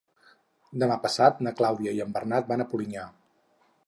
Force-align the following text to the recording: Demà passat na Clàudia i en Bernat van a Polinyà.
Demà 0.83 0.95
passat 1.03 1.43
na 1.47 1.53
Clàudia 1.59 1.93
i 1.97 2.01
en 2.07 2.15
Bernat 2.15 2.49
van 2.53 2.65
a 2.65 2.67
Polinyà. 2.73 3.05